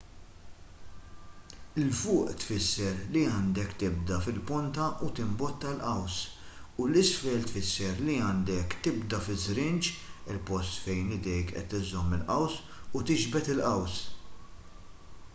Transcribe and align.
'l 1.81 1.89
fuq 1.97 2.31
tfisser 2.43 2.95
li 3.17 3.21
għandek 3.33 3.75
tibda 3.83 4.17
fil-ponta 4.27 4.87
u 5.07 5.09
timbotta 5.19 5.73
l-qaws 5.75 6.15
u 6.79 6.87
'l 6.87 6.97
isfel 7.03 7.45
tfisser 7.51 8.01
li 8.09 8.17
għandek 8.29 8.75
tibda 8.89 9.21
fiż-żrinġ 9.29 9.91
il-post 9.99 10.83
fejn 10.87 11.15
idek 11.19 11.53
qed 11.59 11.77
iżżomm 11.83 12.17
il-qaws 12.21 12.59
u 13.01 13.05
tiġbed 13.13 13.53
il-qaws 13.57 14.01